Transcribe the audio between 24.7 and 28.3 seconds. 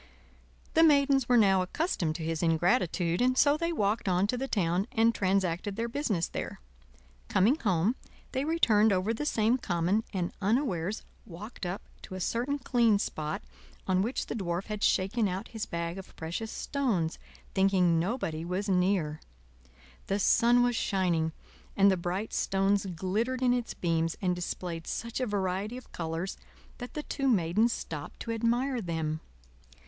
such a variety of colors that the two Maidens stopped